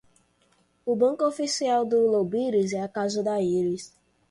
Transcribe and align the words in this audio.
o 0.83 0.95
banco 0.95 1.23
oficial 1.27 1.85
do 1.85 2.07
lobiris 2.07 2.73
é 2.73 2.81
a 2.81 2.87
casa 2.89 3.21
da 3.21 3.39
íris 3.39 3.95